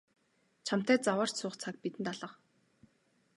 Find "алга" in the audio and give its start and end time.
2.11-2.29